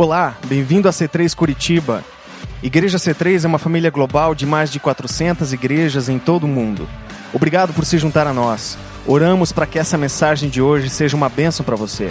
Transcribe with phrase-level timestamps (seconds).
[0.00, 2.04] Olá, bem-vindo a C3 Curitiba.
[2.62, 6.88] Igreja C3 é uma família global de mais de 400 igrejas em todo o mundo.
[7.34, 8.78] Obrigado por se juntar a nós.
[9.08, 12.06] Oramos para que essa mensagem de hoje seja uma bênção para você.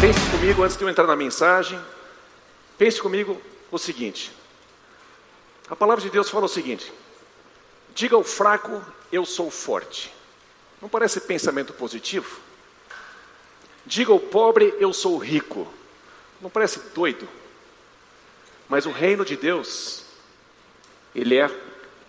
[0.00, 1.76] Pense comigo antes de eu entrar na mensagem.
[2.78, 3.36] Pense comigo
[3.72, 4.30] o seguinte:
[5.68, 6.92] a palavra de Deus fala o seguinte:
[7.96, 10.14] diga ao fraco, eu sou forte.
[10.80, 12.38] Não parece pensamento positivo?
[13.84, 15.66] Diga ao pobre, eu sou rico.
[16.40, 17.28] Não parece doido?
[18.68, 20.04] Mas o reino de Deus,
[21.14, 21.50] ele é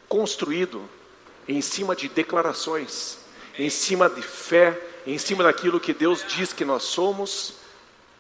[0.08, 0.88] construído
[1.48, 3.18] em cima de declarações,
[3.58, 7.56] em cima de fé, em cima daquilo que Deus diz que nós somos,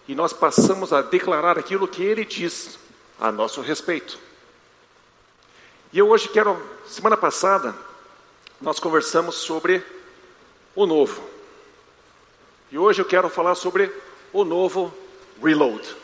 [0.07, 2.79] e nós passamos a declarar aquilo que Ele diz
[3.19, 4.17] a nosso respeito.
[5.93, 7.75] E eu hoje quero, semana passada,
[8.59, 9.83] nós conversamos sobre
[10.75, 11.23] o novo.
[12.71, 13.91] E hoje eu quero falar sobre
[14.31, 14.93] o novo
[15.43, 15.95] reload.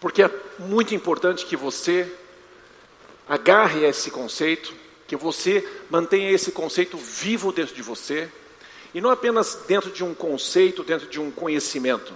[0.00, 2.10] Porque é muito importante que você
[3.28, 4.74] agarre esse conceito,
[5.06, 8.30] que você mantenha esse conceito vivo dentro de você,
[8.94, 12.14] e não apenas dentro de um conceito, dentro de um conhecimento,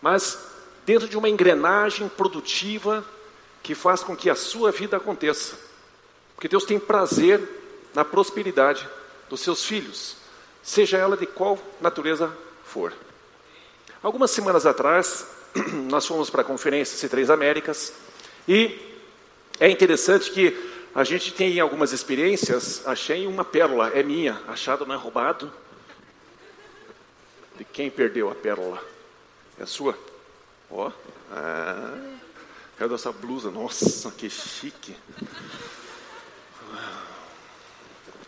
[0.00, 0.38] mas
[0.84, 3.04] dentro de uma engrenagem produtiva
[3.62, 5.56] que faz com que a sua vida aconteça.
[6.34, 7.40] Porque Deus tem prazer
[7.94, 8.88] na prosperidade
[9.28, 10.16] dos seus filhos,
[10.62, 12.92] seja ela de qual natureza for.
[14.02, 15.26] Algumas semanas atrás,
[15.90, 17.92] nós fomos para a conferência C3 Américas
[18.48, 18.78] e
[19.60, 24.94] é interessante que a gente tem algumas experiências, achei uma pérola, é minha, achado não
[24.94, 25.52] é roubado.
[27.56, 28.82] De quem perdeu a pérola?
[29.58, 29.96] É sua?
[30.70, 30.92] Ó, oh,
[31.30, 31.98] ah,
[32.76, 34.96] quero essa blusa, nossa, que chique.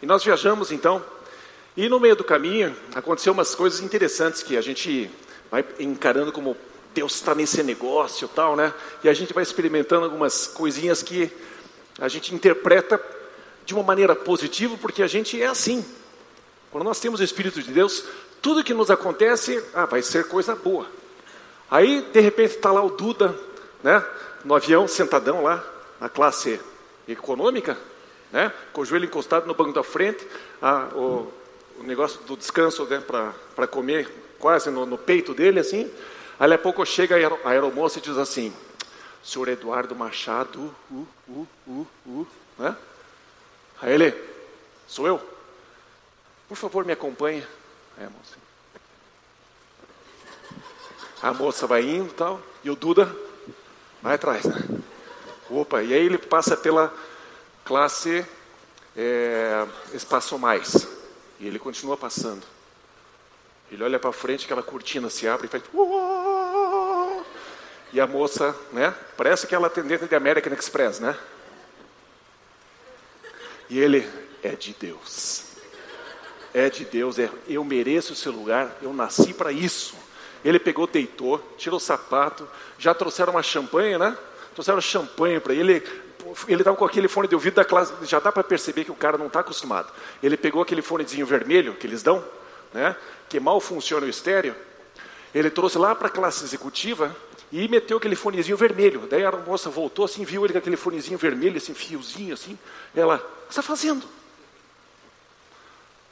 [0.00, 1.04] E nós viajamos então,
[1.76, 5.10] e no meio do caminho aconteceu umas coisas interessantes que a gente
[5.50, 6.56] vai encarando como
[6.94, 8.72] Deus está nesse negócio tal, né?
[9.02, 11.30] E a gente vai experimentando algumas coisinhas que
[11.98, 13.00] a gente interpreta
[13.66, 15.84] de uma maneira positiva, porque a gente é assim.
[16.70, 18.04] Quando nós temos o Espírito de Deus,
[18.40, 20.86] tudo que nos acontece, ah, vai ser coisa boa.
[21.70, 23.34] Aí, de repente, está lá o Duda,
[23.82, 24.04] né?
[24.44, 25.64] No avião, sentadão lá,
[26.00, 26.60] na classe
[27.08, 27.76] econômica,
[28.30, 28.52] né?
[28.72, 30.26] Com o joelho encostado no banco da frente,
[30.62, 31.32] ah, o,
[31.80, 33.02] o negócio do descanso, né?
[33.56, 35.90] Para comer quase no, no peito dele, assim.
[36.38, 38.54] Aí, a pouco chega a aeromoça e diz assim:
[39.22, 42.26] Senhor Eduardo Machado, uh, uh, uh, uh,
[42.58, 42.76] né?
[43.80, 44.14] Aí ele,
[44.86, 45.20] sou eu?
[46.48, 47.46] Por favor, me acompanhe.
[47.98, 48.36] É, moça.
[51.22, 53.14] A moça vai indo e tal, e o Duda
[54.02, 54.82] vai atrás, né?
[55.48, 56.92] Opa, e aí ele passa pela
[57.64, 58.26] classe
[58.96, 60.86] é, Espaço Mais.
[61.40, 62.42] E ele continua passando.
[63.70, 65.62] Ele olha para frente, aquela cortina se abre e faz.
[65.72, 66.23] Uou!
[67.94, 68.92] E a moça, né?
[69.16, 71.16] Parece aquela atendente de American Express, né?
[73.70, 74.04] E ele
[74.42, 75.44] é de Deus.
[76.52, 79.94] É de Deus, é, eu mereço seu lugar, eu nasci para isso.
[80.44, 82.48] Ele pegou, deitou, tirou o sapato,
[82.80, 84.18] já trouxeram uma champanhe, né?
[84.54, 85.74] Trouxeram champanhe para ele.
[86.48, 88.96] Ele estava com aquele fone de ouvido da classe, já dá para perceber que o
[88.96, 89.92] cara não está acostumado.
[90.20, 92.24] Ele pegou aquele fonezinho vermelho que eles dão,
[92.72, 92.96] né?
[93.28, 94.56] que mal funciona o estéreo,
[95.34, 97.14] ele trouxe lá para a classe executiva
[97.52, 99.06] e meteu aquele fonezinho vermelho.
[99.08, 102.58] Daí a moça voltou assim, viu ele com aquele fonezinho vermelho, assim, fiozinho assim.
[102.94, 104.04] Ela, o que está fazendo?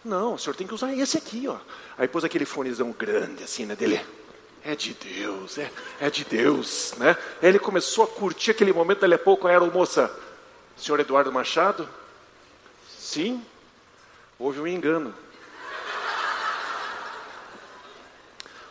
[0.05, 1.57] Não, o senhor tem que usar esse aqui, ó.
[1.97, 4.01] Aí pôs aquele fonezão grande assim, né, dele.
[4.65, 7.17] É de Deus, é, é de Deus, né?
[7.41, 10.11] Aí ele começou a curtir aquele momento, dali a pouco a moça,
[10.77, 11.89] senhor Eduardo Machado?
[12.97, 13.45] Sim,
[14.39, 15.13] houve um engano.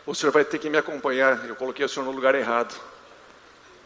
[0.06, 2.74] O senhor vai ter que me acompanhar, eu coloquei o senhor no lugar errado.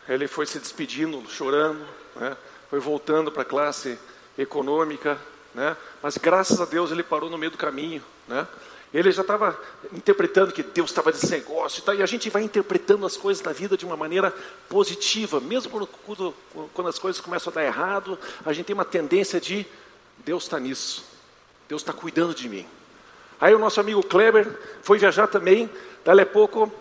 [0.09, 1.85] Ele foi se despedindo, chorando,
[2.15, 2.37] né?
[2.71, 3.99] foi voltando para a classe
[4.39, 5.19] econômica,
[5.55, 5.77] né?
[6.03, 8.03] mas graças a Deus ele parou no meio do caminho.
[8.29, 8.47] Né?
[8.95, 9.61] Ele já estava
[9.93, 13.53] interpretando que Deus estava nesse negócio tal, e a gente vai interpretando as coisas da
[13.53, 14.33] vida de uma maneira
[14.69, 16.35] positiva, mesmo quando,
[16.73, 19.67] quando as coisas começam a dar errado, a gente tem uma tendência de
[20.25, 21.05] Deus está nisso,
[21.69, 22.67] Deus está cuidando de mim.
[23.41, 24.47] Aí o nosso amigo Kleber
[24.83, 25.71] foi viajar também,
[26.05, 26.73] dali a pouco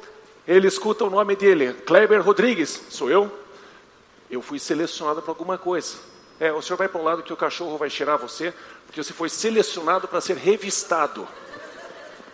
[0.48, 3.32] ele escuta o nome dele, Kleber Rodrigues, sou eu.
[4.30, 5.98] Eu fui selecionado para alguma coisa.
[6.40, 8.54] É, o senhor vai para um lado que o cachorro vai cheirar você,
[8.86, 11.28] porque você foi selecionado para ser revistado.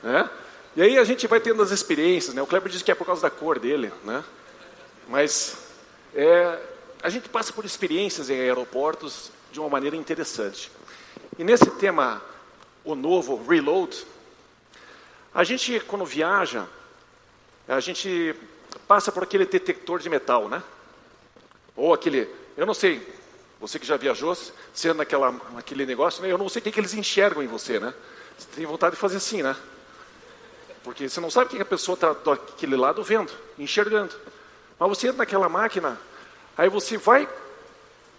[0.04, 0.30] Né?
[0.76, 2.42] E aí a gente vai tendo as experiências, né?
[2.42, 4.24] O Kleber diz que é por causa da cor dele, né?
[5.08, 5.58] Mas
[6.14, 6.60] é,
[7.04, 10.72] a gente passa por experiências em aeroportos de uma maneira interessante.
[11.38, 12.22] E nesse tema,
[12.84, 14.06] o novo reload,
[15.34, 16.68] a gente quando viaja,
[17.68, 18.36] a gente
[18.88, 20.62] passa por aquele detector de metal, né?
[21.76, 23.02] Ou aquele, eu não sei,
[23.60, 24.36] você que já viajou,
[24.74, 26.32] sendo naquela, naquele negócio, né?
[26.32, 27.94] eu não sei o que, que eles enxergam em você, né?
[28.38, 29.56] Você tem vontade de fazer assim, né?
[30.84, 34.16] Porque você não sabe o que a pessoa está daquele lado vendo, enxergando.
[34.80, 36.00] Mas você entra naquela máquina,
[36.58, 37.30] aí você vai,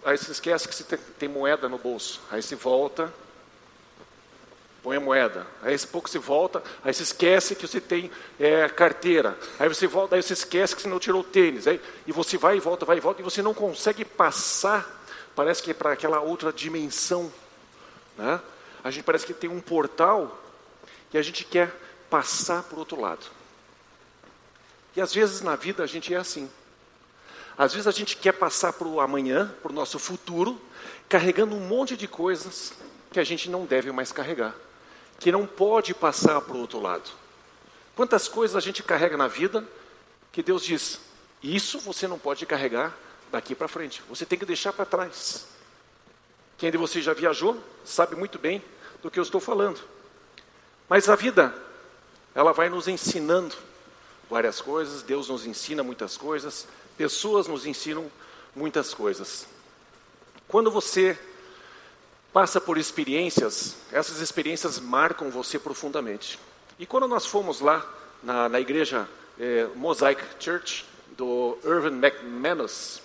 [0.05, 2.21] aí você esquece que você tem, tem moeda no bolso.
[2.31, 3.13] Aí você volta,
[4.83, 5.47] põe a moeda.
[5.61, 9.37] Aí esse pouco você volta, aí você esquece que você tem é, carteira.
[9.57, 11.65] Aí você volta, aí você esquece que você não tirou o tênis.
[11.65, 15.03] Aí, e você vai e volta, vai e volta, e você não consegue passar,
[15.33, 17.31] parece que é para aquela outra dimensão.
[18.17, 18.39] Né?
[18.83, 20.37] A gente parece que tem um portal
[21.13, 21.73] e a gente quer
[22.09, 23.25] passar para o outro lado.
[24.95, 26.51] E às vezes na vida a gente é assim.
[27.57, 30.59] Às vezes a gente quer passar para o amanhã, para o nosso futuro,
[31.07, 32.73] carregando um monte de coisas
[33.11, 34.55] que a gente não deve mais carregar,
[35.23, 37.09] que não pode passar para o outro lado.
[37.95, 39.65] Quantas coisas a gente carrega na vida
[40.33, 40.99] que Deus diz:
[41.41, 42.93] isso você não pode carregar
[43.31, 45.47] daqui para frente, você tem que deixar para trás.
[46.57, 48.61] Quem de vocês já viajou sabe muito bem
[49.01, 49.79] do que eu estou falando.
[50.89, 51.55] Mas a vida,
[52.35, 53.55] ela vai nos ensinando
[54.29, 56.67] várias coisas, Deus nos ensina muitas coisas,
[56.97, 58.11] pessoas nos ensinam
[58.53, 59.47] muitas coisas.
[60.49, 61.17] Quando você
[62.33, 66.39] passa por experiências, essas experiências marcam você profundamente.
[66.79, 67.85] E quando nós fomos lá
[68.23, 69.07] na, na igreja
[69.39, 70.83] é, Mosaic Church
[71.15, 73.01] do Irvin McManus,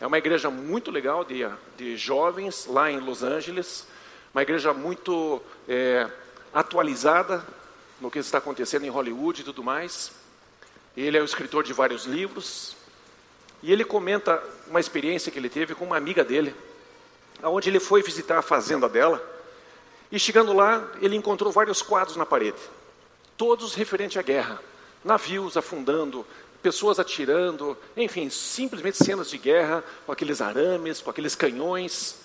[0.00, 3.86] é uma igreja muito legal de, de jovens lá em Los Angeles,
[4.34, 6.10] uma igreja muito é,
[6.52, 7.46] atualizada
[8.00, 10.10] no que está acontecendo em Hollywood e tudo mais.
[10.96, 12.76] Ele é o escritor de vários livros.
[13.62, 16.54] E ele comenta uma experiência que ele teve com uma amiga dele,
[17.48, 19.22] onde ele foi visitar a fazenda dela.
[20.10, 22.58] E chegando lá, ele encontrou vários quadros na parede,
[23.36, 24.60] todos referentes à guerra.
[25.04, 26.26] Navios afundando,
[26.62, 32.20] pessoas atirando, enfim, simplesmente cenas de guerra, com aqueles arames, com aqueles canhões.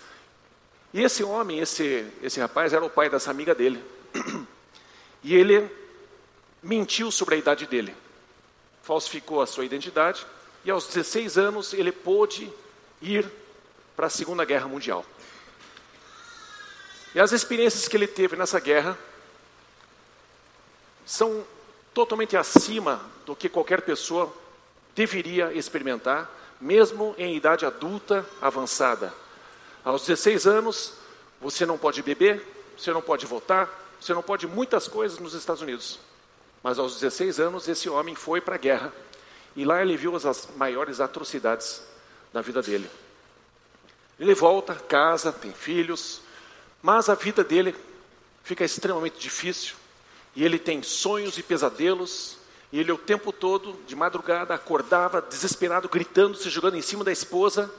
[0.94, 3.84] E esse homem, esse, esse rapaz, era o pai dessa amiga dele.
[5.22, 5.70] E ele
[6.64, 7.94] mentiu sobre a idade dele
[8.90, 10.26] falsificou a sua identidade
[10.66, 12.52] e aos 16 anos ele pôde
[13.00, 13.32] ir
[14.00, 15.06] para a Segunda Guerra Mundial.
[17.14, 18.98] E as experiências que ele teve nessa guerra
[21.06, 21.46] são
[21.94, 24.34] totalmente acima do que qualquer pessoa
[24.96, 26.32] deveria experimentar,
[26.62, 29.14] mesmo em idade adulta avançada.
[29.84, 30.94] Aos 16 anos,
[31.42, 32.42] você não pode beber,
[32.78, 33.70] você não pode votar,
[34.00, 36.00] você não pode muitas coisas nos Estados Unidos.
[36.64, 38.94] Mas aos 16 anos, esse homem foi para a guerra.
[39.58, 41.84] E lá ele viu as maiores atrocidades
[42.32, 42.90] da vida dele.
[44.20, 46.22] Ele volta, casa, tem filhos,
[46.82, 47.76] mas a vida dele
[48.44, 49.76] fica extremamente difícil.
[50.36, 52.38] E ele tem sonhos e pesadelos.
[52.72, 57.12] E ele o tempo todo, de madrugada, acordava desesperado, gritando, se jogando em cima da
[57.12, 57.72] esposa,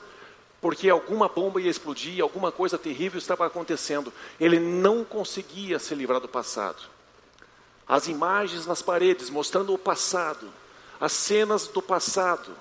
[0.59, 4.11] porque alguma bomba ia explodir, alguma coisa terrível estava acontecendo.
[4.39, 6.81] Ele não conseguia se livrar do passado
[7.91, 10.47] as imagens nas paredes mostrando o passado,
[10.97, 12.55] as cenas do passado,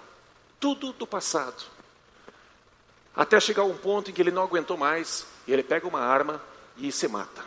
[0.59, 1.63] tudo do passado.
[3.21, 6.41] Até chegar um ponto em que ele não aguentou mais, e ele pega uma arma
[6.79, 7.45] e se mata.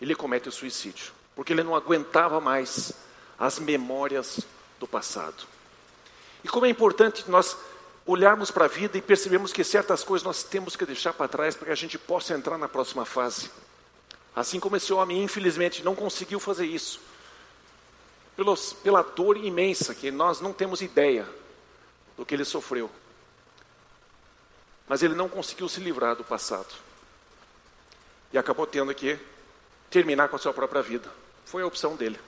[0.00, 2.92] Ele comete o suicídio, porque ele não aguentava mais
[3.36, 4.46] as memórias
[4.78, 5.42] do passado.
[6.44, 7.56] E como é importante nós
[8.06, 11.56] olharmos para a vida e percebemos que certas coisas nós temos que deixar para trás
[11.56, 13.50] para que a gente possa entrar na próxima fase.
[14.36, 17.00] Assim como esse homem, infelizmente, não conseguiu fazer isso,
[18.36, 21.28] pelos, pela dor imensa que nós não temos ideia
[22.16, 22.88] do que ele sofreu.
[24.88, 26.74] Mas ele não conseguiu se livrar do passado.
[28.32, 29.18] E acabou tendo que
[29.90, 31.08] terminar com a sua própria vida.
[31.44, 32.18] Foi a opção dele.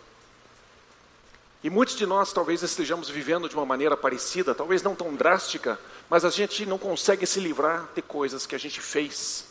[1.62, 5.80] E muitos de nós talvez estejamos vivendo de uma maneira parecida, talvez não tão drástica,
[6.10, 9.46] mas a gente não consegue se livrar de coisas que a gente fez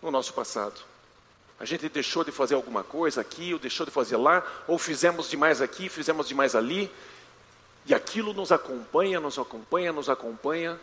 [0.00, 0.80] no nosso passado.
[1.58, 5.28] A gente deixou de fazer alguma coisa aqui, ou deixou de fazer lá, ou fizemos
[5.28, 6.90] demais aqui, fizemos demais ali,
[7.84, 10.80] e aquilo nos acompanha, nos acompanha, nos acompanha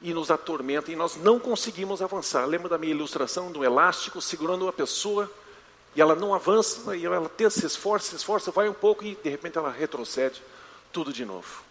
[0.00, 2.44] e nos atormenta, e nós não conseguimos avançar.
[2.46, 5.30] Lembra da minha ilustração do elástico segurando uma pessoa,
[5.94, 9.14] e ela não avança, e ela tenta, se esforça, se esforça, vai um pouco e
[9.14, 10.42] de repente ela retrocede,
[10.92, 11.62] tudo de novo.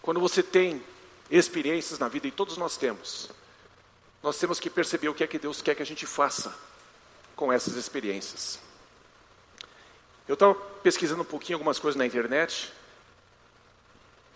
[0.00, 0.82] Quando você tem
[1.30, 3.30] experiências na vida, e todos nós temos,
[4.22, 6.54] nós temos que perceber o que é que Deus quer que a gente faça
[7.34, 8.58] com essas experiências.
[10.28, 12.72] Eu estava pesquisando um pouquinho algumas coisas na internet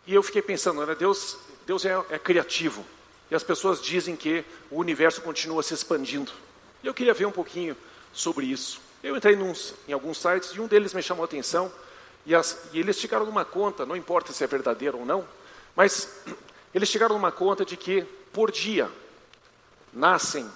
[0.08, 1.36] e eu fiquei pensando, né, Deus,
[1.66, 2.82] Deus é, é criativo
[3.30, 6.32] e as pessoas dizem que o universo continua se expandindo.
[6.82, 7.76] E eu queria ver um pouquinho
[8.10, 8.80] sobre isso.
[9.02, 9.52] Eu entrei num,
[9.86, 11.70] em alguns sites e um deles me chamou a atenção
[12.24, 15.28] e, as, e eles chegaram numa conta, não importa se é verdadeiro ou não,
[15.76, 16.22] mas
[16.74, 18.00] eles chegaram numa conta de que
[18.32, 18.90] por dia
[19.92, 20.50] nascem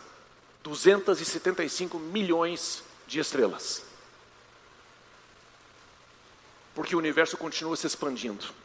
[0.63, 3.83] 275 milhões de estrelas.
[6.75, 8.62] Porque o universo continua se expandindo.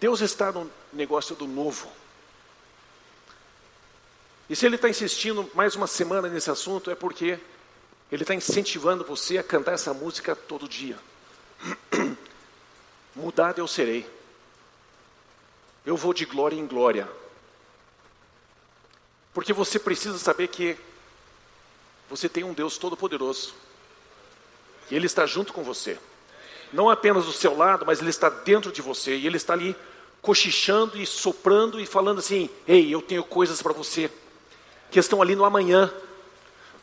[0.00, 1.90] Deus está no negócio do novo.
[4.48, 7.38] E se Ele está insistindo mais uma semana nesse assunto, é porque
[8.10, 10.98] Ele está incentivando você a cantar essa música todo dia.
[13.14, 14.08] Mudado eu serei.
[15.84, 17.08] Eu vou de glória em glória.
[19.34, 20.76] Porque você precisa saber que
[22.08, 23.54] você tem um Deus todo-poderoso.
[24.90, 25.98] E Ele está junto com você.
[26.72, 29.16] Não apenas do seu lado, mas Ele está dentro de você.
[29.16, 29.74] E Ele está ali
[30.20, 34.10] cochichando e soprando e falando assim: Ei, eu tenho coisas para você
[34.90, 35.92] que estão ali no amanhã.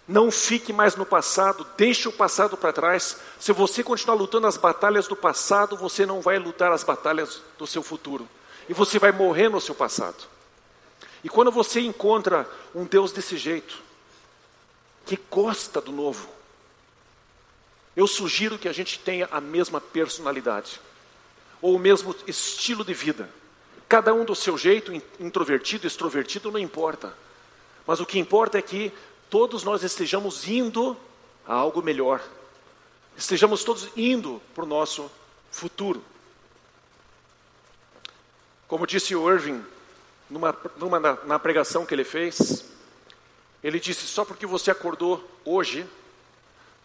[0.07, 3.17] Não fique mais no passado, deixe o passado para trás.
[3.39, 7.65] Se você continuar lutando as batalhas do passado, você não vai lutar as batalhas do
[7.65, 8.27] seu futuro.
[8.69, 10.27] E você vai morrer no seu passado.
[11.23, 13.81] E quando você encontra um Deus desse jeito,
[15.07, 16.29] que gosta do novo,
[17.95, 20.79] eu sugiro que a gente tenha a mesma personalidade,
[21.61, 23.29] ou o mesmo estilo de vida.
[23.87, 27.13] Cada um do seu jeito, introvertido, extrovertido, não importa.
[27.85, 28.91] Mas o que importa é que
[29.29, 30.97] todos nós estejamos indo
[31.47, 32.21] a algo melhor.
[33.15, 35.09] Estejamos todos indo para o nosso
[35.51, 36.03] futuro.
[38.67, 39.63] Como disse o Irving,
[40.29, 42.65] numa, numa na, na pregação que ele fez,
[43.63, 45.87] ele disse: só porque você acordou hoje,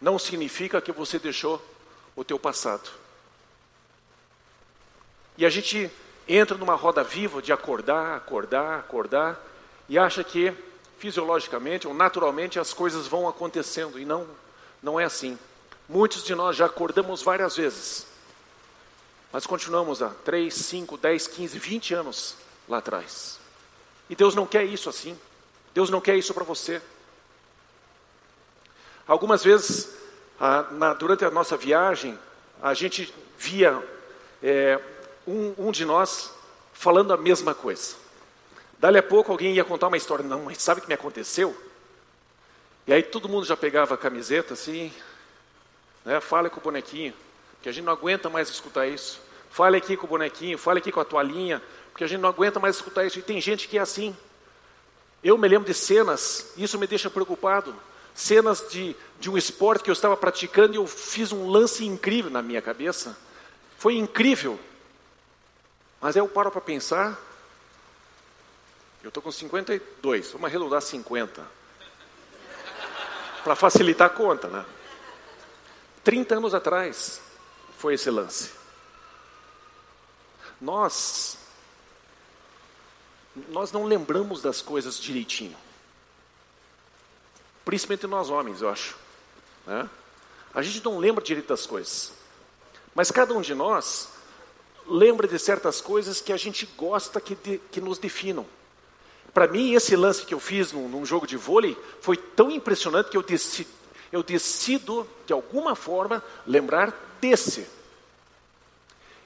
[0.01, 1.63] não significa que você deixou
[2.17, 2.91] o teu passado.
[5.37, 5.91] E a gente
[6.29, 9.39] entra numa roda viva de acordar, acordar, acordar,
[9.89, 10.53] e acha que
[10.99, 14.27] fisiologicamente ou naturalmente as coisas vão acontecendo e não
[14.83, 15.39] não é assim.
[15.89, 18.07] Muitos de nós já acordamos várias vezes,
[19.33, 22.37] mas continuamos há 3, 5, 10, 15, 20 anos
[22.69, 23.39] lá atrás.
[24.09, 25.19] E Deus não quer isso assim.
[25.75, 26.81] Deus não quer isso para você.
[29.11, 29.89] Algumas vezes,
[30.71, 32.17] na, durante a nossa viagem,
[32.63, 33.83] a gente via
[34.41, 34.79] é,
[35.27, 36.33] um, um de nós
[36.73, 37.97] falando a mesma coisa.
[38.79, 41.61] Dali a pouco alguém ia contar uma história, não, mas sabe o que me aconteceu?
[42.87, 44.93] E aí todo mundo já pegava a camiseta assim,
[46.05, 46.21] né?
[46.21, 47.13] Fale com o bonequinho,
[47.61, 49.21] que a gente não aguenta mais escutar isso.
[49.51, 52.61] Fale aqui com o bonequinho, fale aqui com a toalhinha, porque a gente não aguenta
[52.61, 53.19] mais escutar isso.
[53.19, 54.17] E tem gente que é assim.
[55.21, 57.75] Eu me lembro de cenas, isso me deixa preocupado.
[58.15, 62.31] Cenas de, de um esporte que eu estava praticando e eu fiz um lance incrível
[62.31, 63.17] na minha cabeça.
[63.79, 64.59] Foi incrível.
[66.01, 67.19] Mas eu paro para pensar,
[69.03, 71.47] eu estou com 52, vamos arredondar 50.
[73.45, 74.65] Para facilitar a conta, né?
[76.05, 77.21] 30 anos atrás
[77.79, 78.51] foi esse lance.
[80.61, 81.39] Nós
[83.49, 85.57] nós não lembramos das coisas direitinho.
[87.65, 88.97] Principalmente nós homens, eu acho.
[89.67, 89.89] Né?
[90.55, 92.13] A gente não lembra direito das coisas.
[92.95, 94.09] Mas cada um de nós
[94.87, 98.45] lembra de certas coisas que a gente gosta que, de, que nos definam.
[99.33, 103.11] Para mim, esse lance que eu fiz num, num, jogo de vôlei foi tão impressionante
[103.11, 103.71] que eu, decido,
[104.11, 107.67] eu decido, de alguma forma, lembrar desse.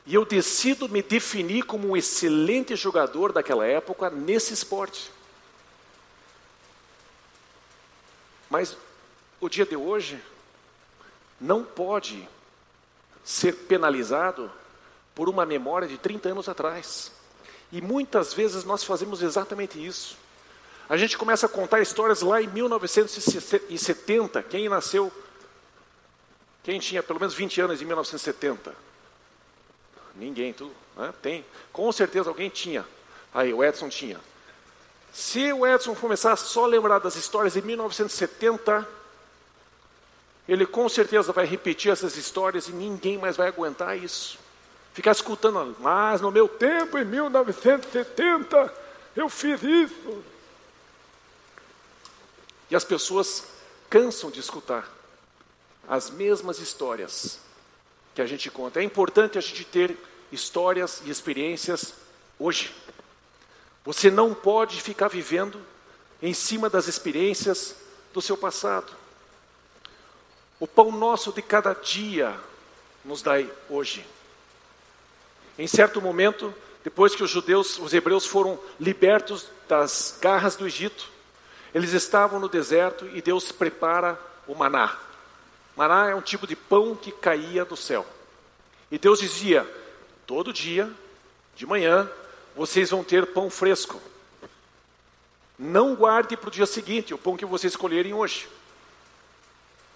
[0.04, 5.10] E eu decido me definir como um excelente jogador daquela época nesse esporte.
[8.54, 8.76] Mas
[9.40, 10.22] o dia de hoje
[11.40, 12.28] não pode
[13.24, 14.48] ser penalizado
[15.12, 17.10] por uma memória de 30 anos atrás.
[17.72, 20.16] E muitas vezes nós fazemos exatamente isso.
[20.88, 24.40] A gente começa a contar histórias lá em 1970.
[24.44, 25.12] Quem nasceu?
[26.62, 28.72] Quem tinha pelo menos 20 anos em 1970?
[30.14, 30.72] Ninguém, tudo.
[30.96, 31.12] Né?
[31.20, 31.44] Tem.
[31.72, 32.86] Com certeza alguém tinha.
[33.34, 34.20] Aí, o Edson tinha.
[35.14, 38.86] Se o Edson começar só a lembrar das histórias de 1970,
[40.48, 44.36] ele com certeza vai repetir essas histórias e ninguém mais vai aguentar isso.
[44.92, 48.74] Ficar escutando, mas no meu tempo, em 1970,
[49.14, 50.24] eu fiz isso.
[52.68, 53.44] E as pessoas
[53.88, 54.92] cansam de escutar
[55.86, 57.38] as mesmas histórias
[58.16, 58.80] que a gente conta.
[58.80, 59.96] É importante a gente ter
[60.32, 61.94] histórias e experiências
[62.36, 62.74] hoje.
[63.84, 65.60] Você não pode ficar vivendo
[66.22, 67.76] em cima das experiências
[68.12, 68.90] do seu passado.
[70.58, 72.34] O pão nosso de cada dia
[73.04, 74.06] nos dai hoje.
[75.58, 81.10] Em certo momento, depois que os judeus, os hebreus foram libertos das garras do Egito,
[81.74, 84.96] eles estavam no deserto e Deus prepara o maná.
[85.76, 88.06] Maná é um tipo de pão que caía do céu.
[88.90, 89.68] E Deus dizia:
[90.26, 90.90] todo dia,
[91.56, 92.08] de manhã,
[92.54, 94.00] vocês vão ter pão fresco.
[95.58, 98.48] Não guarde para o dia seguinte o pão que vocês escolherem hoje.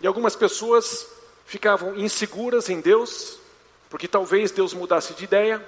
[0.01, 1.07] E algumas pessoas
[1.47, 3.39] ficavam inseguras em Deus,
[3.91, 5.67] porque talvez Deus mudasse de ideia,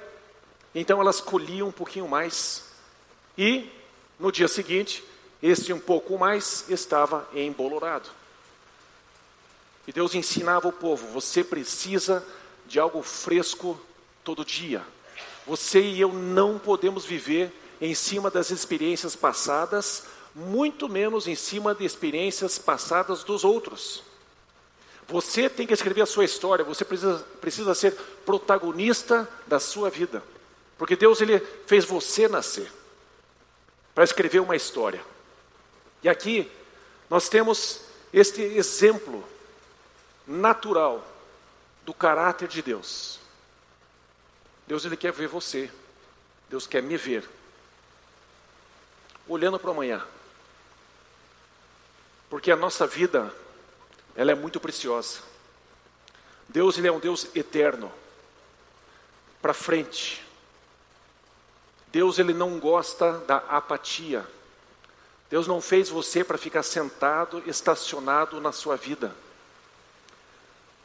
[0.75, 2.64] então elas colhiam um pouquinho mais.
[3.37, 3.70] E
[4.18, 5.02] no dia seguinte,
[5.42, 8.09] este um pouco mais estava embolorado.
[9.87, 12.25] E Deus ensinava o povo: você precisa
[12.66, 13.80] de algo fresco
[14.23, 14.85] todo dia.
[15.50, 21.75] Você e eu não podemos viver em cima das experiências passadas, muito menos em cima
[21.75, 24.04] de experiências passadas dos outros.
[25.09, 30.23] Você tem que escrever a sua história, você precisa, precisa ser protagonista da sua vida.
[30.78, 32.71] Porque Deus ele fez você nascer
[33.92, 35.04] para escrever uma história.
[36.00, 36.49] E aqui
[37.11, 37.80] nós temos
[38.12, 39.25] este exemplo
[40.28, 41.04] natural
[41.85, 43.19] do caráter de Deus.
[44.67, 45.71] Deus ele quer ver você.
[46.49, 47.29] Deus quer me ver.
[49.29, 50.05] Olhando para amanhã.
[52.29, 53.35] Porque a nossa vida
[54.14, 55.21] ela é muito preciosa.
[56.49, 57.93] Deus ele é um Deus eterno.
[59.40, 60.25] Para frente.
[61.88, 64.26] Deus ele não gosta da apatia.
[65.29, 69.14] Deus não fez você para ficar sentado, estacionado na sua vida.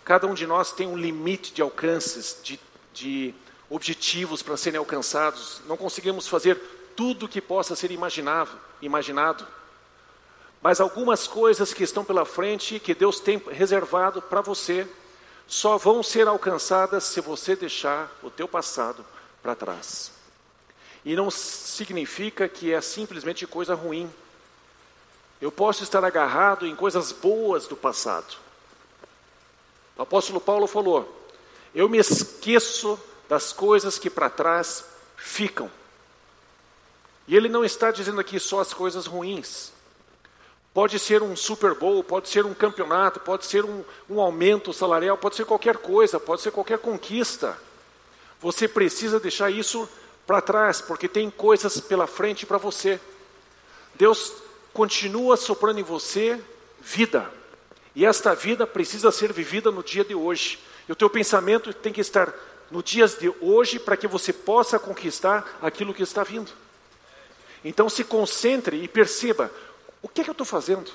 [0.03, 2.59] Cada um de nós tem um limite de alcances, de,
[2.93, 3.33] de
[3.69, 6.59] objetivos para serem alcançados, não conseguimos fazer
[6.95, 9.45] tudo que possa ser imaginável, imaginado.
[10.61, 14.87] Mas algumas coisas que estão pela frente, que Deus tem reservado para você,
[15.47, 19.05] só vão ser alcançadas se você deixar o teu passado
[19.43, 20.11] para trás.
[21.03, 24.11] E não significa que é simplesmente coisa ruim.
[25.39, 28.35] Eu posso estar agarrado em coisas boas do passado.
[29.95, 31.29] O apóstolo Paulo falou:
[31.75, 34.85] Eu me esqueço das coisas que para trás
[35.17, 35.69] ficam.
[37.27, 39.71] E ele não está dizendo aqui só as coisas ruins.
[40.73, 45.17] Pode ser um Super Bowl, pode ser um campeonato, pode ser um, um aumento salarial,
[45.17, 47.57] pode ser qualquer coisa, pode ser qualquer conquista.
[48.41, 49.87] Você precisa deixar isso
[50.27, 52.99] para trás, porque tem coisas pela frente para você.
[53.95, 54.33] Deus
[54.73, 56.39] continua soprando em você
[56.81, 57.31] vida.
[57.95, 60.59] E esta vida precisa ser vivida no dia de hoje.
[60.87, 62.33] E o teu pensamento tem que estar
[62.71, 66.51] no dias de hoje para que você possa conquistar aquilo que está vindo.
[67.63, 69.51] Então se concentre e perceba
[70.01, 70.91] o que é que eu estou fazendo.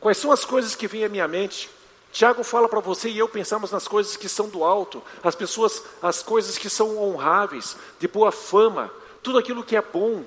[0.00, 1.70] Quais são as coisas que vêm à minha mente?
[2.12, 5.82] Tiago fala para você e eu pensamos nas coisas que são do alto, as pessoas,
[6.02, 8.90] as coisas que são honráveis, de boa fama,
[9.22, 10.24] tudo aquilo que é bom.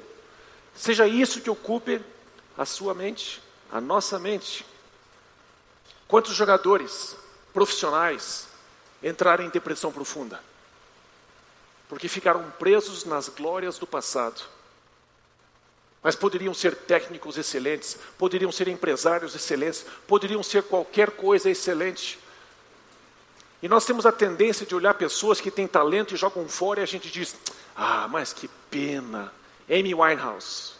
[0.73, 2.01] Seja isso que ocupe
[2.58, 3.39] a sua mente,
[3.71, 4.65] a nossa mente.
[6.08, 7.15] Quantos jogadores
[7.53, 8.47] profissionais
[9.06, 10.41] entraram em depressão profunda.
[11.88, 14.41] Porque ficaram presos nas glórias do passado.
[16.02, 22.20] Mas poderiam ser técnicos excelentes, poderiam ser empresários excelentes, poderiam ser qualquer coisa excelente.
[23.62, 26.84] E nós temos a tendência de olhar pessoas que têm talento e jogam fora e
[26.84, 27.36] a gente diz:
[27.76, 29.32] Ah, mas que pena.
[29.70, 30.74] Amy Winehouse.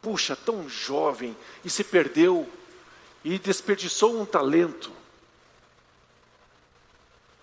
[0.00, 2.48] Puxa, tão jovem e se perdeu
[3.24, 4.90] e desperdiçou um talento.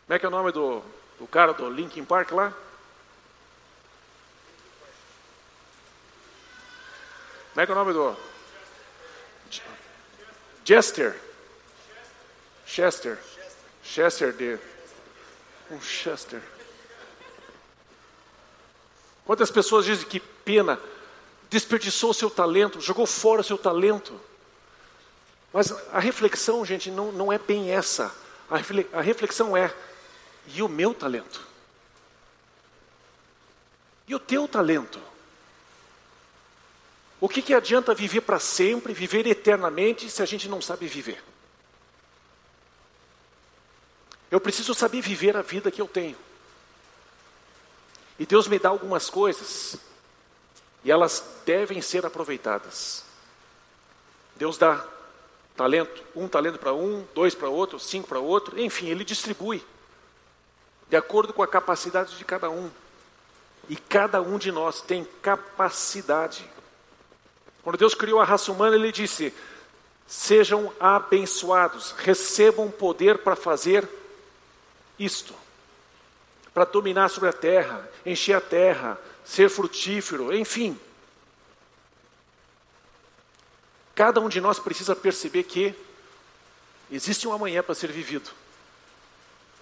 [0.10, 0.82] Como é que é o nome do,
[1.19, 2.52] do cara do Linkin Park lá?
[7.52, 8.17] Como é que é o nome do.
[10.65, 11.15] Jester.
[12.65, 13.19] Chester.
[13.84, 14.58] Chester de.
[15.69, 16.41] Um Chester.
[19.28, 20.80] Quantas pessoas dizem que pena,
[21.52, 24.19] desperdiçou seu talento, jogou fora seu talento.
[25.54, 28.12] Mas a reflexão, gente, não, não é bem essa.
[28.91, 29.72] A reflexão é:
[30.47, 31.47] e o meu talento?
[34.08, 34.99] E o teu talento?
[37.21, 41.21] O que, que adianta viver para sempre, viver eternamente, se a gente não sabe viver?
[44.32, 46.17] Eu preciso saber viver a vida que eu tenho.
[48.17, 49.78] E Deus me dá algumas coisas,
[50.84, 53.04] e elas devem ser aproveitadas.
[54.36, 54.86] Deus dá
[55.56, 59.63] talento, um talento para um, dois para outro, cinco para outro, enfim, Ele distribui
[60.89, 62.69] de acordo com a capacidade de cada um.
[63.67, 66.43] E cada um de nós tem capacidade.
[67.63, 69.34] Quando Deus criou a raça humana, Ele disse:
[70.08, 73.88] sejam abençoados, recebam poder para fazer
[74.97, 75.36] isto,
[76.54, 80.80] para dominar sobre a terra, encher a terra, ser frutífero, enfim.
[83.93, 85.75] Cada um de nós precisa perceber que
[86.91, 88.32] Existe um amanhã para ser vivido,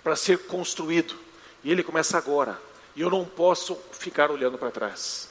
[0.08, 1.20] para ser construído,
[1.66, 2.58] e ele começa agora,
[2.96, 5.28] e eu não posso ficar olhando para trás.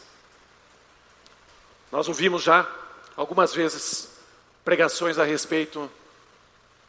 [1.90, 2.70] Nós ouvimos já
[3.16, 4.10] algumas vezes
[4.62, 5.90] pregações a respeito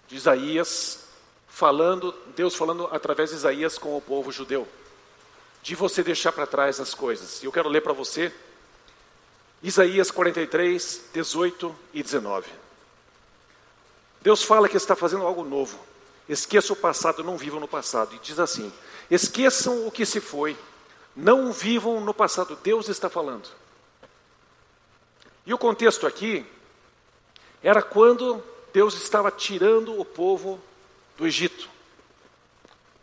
[0.06, 1.06] de Isaías,
[1.48, 4.68] falando, Deus falando através de Isaías com o povo judeu,
[5.64, 7.42] de você deixar para trás as coisas.
[7.42, 8.34] E eu quero ler para você
[9.64, 12.50] Isaías 43, 18 e 19.
[14.22, 15.80] Deus fala que está fazendo algo novo.
[16.28, 18.16] Esqueça o passado, não vivam no passado.
[18.16, 18.72] E diz assim:
[19.10, 20.58] esqueçam o que se foi,
[21.16, 22.58] não vivam no passado.
[22.62, 23.48] Deus está falando.
[25.46, 26.46] E o contexto aqui
[27.64, 30.60] era quando Deus estava tirando o povo
[31.18, 31.70] do Egito.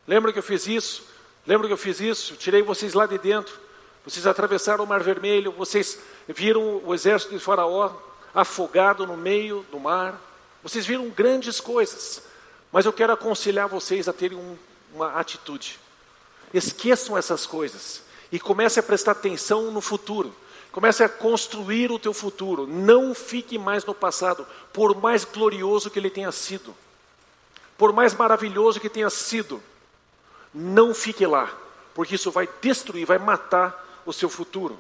[0.07, 1.05] Lembra que eu fiz isso?
[1.47, 2.37] Lembra que eu fiz isso?
[2.37, 3.59] Tirei vocês lá de dentro.
[4.05, 7.91] Vocês atravessaram o Mar Vermelho, vocês viram o exército de Faraó
[8.35, 10.21] afogado no meio do mar.
[10.63, 12.23] Vocês viram grandes coisas.
[12.75, 14.57] Mas eu quero aconselhar vocês a terem um,
[14.93, 15.79] uma atitude.
[16.53, 20.35] Esqueçam essas coisas e comece a prestar atenção no futuro.
[20.73, 22.67] Comece a construir o teu futuro.
[22.67, 26.75] Não fique mais no passado, por mais glorioso que ele tenha sido.
[27.79, 29.63] Por mais maravilhoso que tenha sido.
[30.53, 31.57] Não fique lá,
[31.95, 34.77] porque isso vai destruir, vai matar o seu futuro.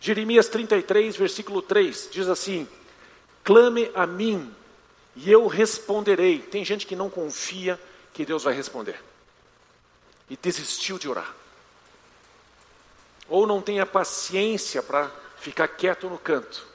[0.00, 2.66] Jeremias 33, versículo 3, diz assim:
[3.44, 4.52] Clame a mim
[5.16, 6.38] e eu responderei.
[6.38, 7.80] Tem gente que não confia
[8.12, 9.00] que Deus vai responder
[10.28, 11.34] e desistiu de orar
[13.32, 16.66] ou não tenha paciência para ficar quieto no canto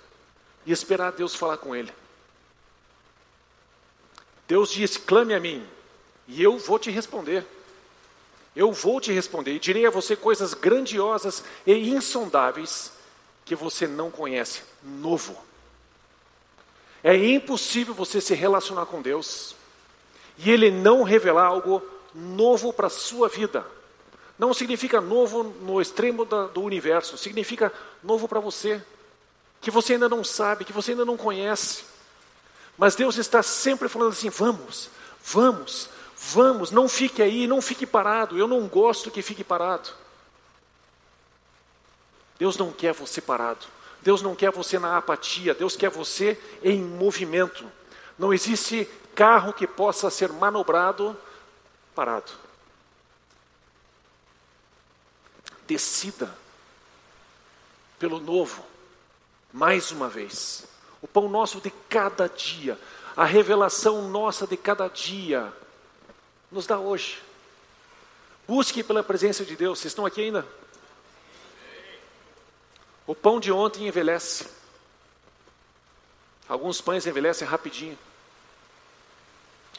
[0.66, 1.94] e esperar Deus falar com ele.
[4.48, 5.64] Deus disse: clame a mim,
[6.28, 7.46] e eu vou te responder.
[8.56, 12.92] Eu vou te responder e direi a você coisas grandiosas e insondáveis
[13.46, 14.64] que você não conhece.
[14.82, 15.40] Novo.
[17.04, 19.56] É impossível você se relacionar com Deus
[20.38, 21.82] e Ele não revelar algo
[22.14, 23.66] novo para a sua vida.
[24.38, 27.72] Não significa novo no extremo da, do universo, significa
[28.04, 28.82] novo para você,
[29.60, 31.86] que você ainda não sabe, que você ainda não conhece.
[32.78, 34.90] Mas Deus está sempre falando assim: vamos,
[35.24, 38.38] vamos, vamos, não fique aí, não fique parado.
[38.38, 39.90] Eu não gosto que fique parado.
[42.38, 43.66] Deus não quer você parado.
[44.02, 45.54] Deus não quer você na apatia.
[45.54, 47.70] Deus quer você em movimento.
[48.18, 51.18] Não existe carro que possa ser manobrado
[51.96, 52.32] parado.
[55.66, 56.34] Decida
[58.00, 58.64] pelo novo,
[59.52, 60.66] mais uma vez.
[61.02, 62.80] O pão nosso de cada dia,
[63.16, 65.52] a revelação nossa de cada dia,
[66.52, 67.22] nos dá hoje.
[68.48, 69.80] Busque pela presença de Deus.
[69.80, 70.48] Vocês estão aqui ainda?
[73.08, 74.48] O pão de ontem envelhece.
[76.48, 77.98] Alguns pães envelhecem rapidinho.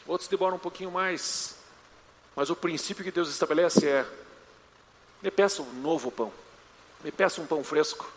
[0.07, 1.55] Outros demoram um pouquinho mais.
[2.35, 4.05] Mas o princípio que Deus estabelece é
[5.21, 6.33] me peça um novo pão.
[7.03, 8.11] Me peça um pão fresco.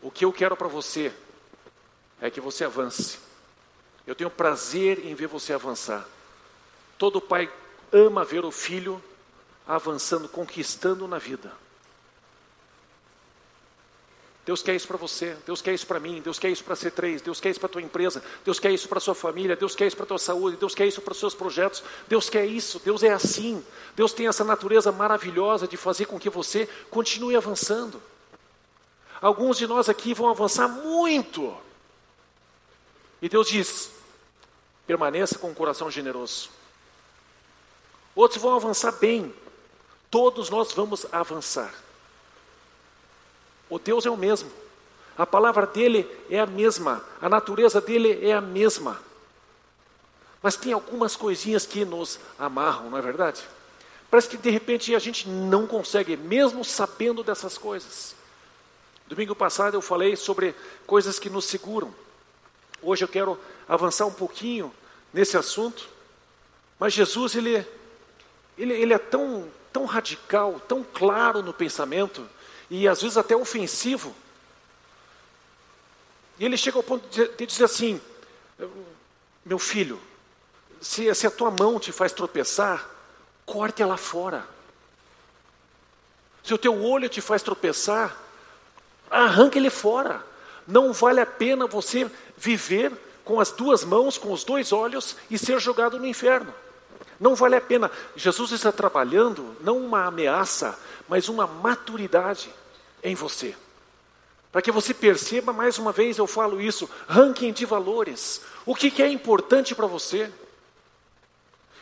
[0.00, 1.12] O que eu quero para você
[2.20, 3.18] é que você avance.
[4.06, 6.06] Eu tenho prazer em ver você avançar.
[6.96, 7.52] Todo pai
[7.92, 9.02] ama ver o filho
[9.66, 11.52] avançando, conquistando na vida.
[14.50, 17.22] Deus quer isso para você, Deus quer isso para mim, Deus quer isso para C3,
[17.22, 19.96] Deus quer isso para tua empresa, Deus quer isso para sua família, Deus quer isso
[19.96, 23.12] para tua saúde, Deus quer isso para os seus projetos, Deus quer isso, Deus é
[23.12, 28.02] assim, Deus tem essa natureza maravilhosa de fazer com que você continue avançando.
[29.22, 31.56] Alguns de nós aqui vão avançar muito,
[33.22, 33.92] e Deus diz:
[34.84, 36.50] permaneça com o coração generoso.
[38.16, 39.32] Outros vão avançar bem,
[40.10, 41.72] todos nós vamos avançar.
[43.70, 44.50] O Deus é o mesmo.
[45.16, 49.00] A palavra dele é a mesma, a natureza dele é a mesma.
[50.42, 53.42] Mas tem algumas coisinhas que nos amarram, não é verdade?
[54.10, 58.16] Parece que de repente a gente não consegue, mesmo sabendo dessas coisas.
[59.06, 60.54] Domingo passado eu falei sobre
[60.86, 61.94] coisas que nos seguram.
[62.82, 64.72] Hoje eu quero avançar um pouquinho
[65.12, 65.88] nesse assunto.
[66.78, 67.66] Mas Jesus, ele,
[68.56, 72.26] ele, ele é tão, tão radical, tão claro no pensamento,
[72.70, 74.14] e às vezes até ofensivo.
[76.38, 78.00] E ele chega ao ponto de dizer assim:
[79.44, 80.00] Meu filho,
[80.80, 82.88] se, se a tua mão te faz tropeçar,
[83.44, 84.46] corte ela fora.
[86.42, 88.16] Se o teu olho te faz tropeçar,
[89.10, 90.24] arranque ele fora.
[90.66, 92.92] Não vale a pena você viver
[93.24, 96.54] com as duas mãos, com os dois olhos e ser jogado no inferno.
[97.18, 97.90] Não vale a pena.
[98.16, 102.50] Jesus está trabalhando não uma ameaça, mas uma maturidade
[103.02, 103.54] em você.
[104.52, 108.42] Para que você perceba, mais uma vez eu falo isso, ranking de valores.
[108.66, 110.30] O que, que é importante para você?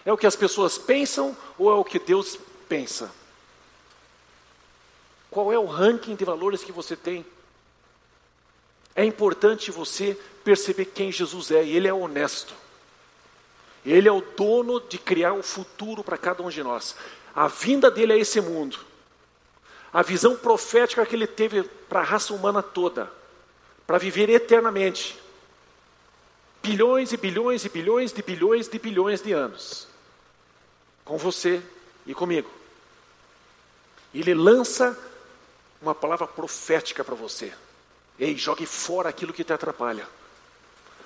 [0.05, 3.11] É o que as pessoas pensam ou é o que Deus pensa?
[5.31, 7.25] Qual é o ranking de valores que você tem?
[8.95, 12.55] É importante você perceber quem Jesus é, e Ele é honesto.
[13.85, 16.97] Ele é o dono de criar o futuro para cada um de nós.
[17.35, 18.79] A vinda dele a esse mundo,
[19.93, 23.11] a visão profética que ele teve para a raça humana toda,
[23.87, 25.19] para viver eternamente,
[26.63, 29.89] bilhões e bilhões e bilhões de bilhões de bilhões de anos,
[31.05, 31.63] com você
[32.07, 32.51] e comigo.
[34.15, 34.99] Ele lança
[35.81, 37.53] uma palavra profética para você.
[38.19, 40.07] Ei, jogue fora aquilo que te atrapalha.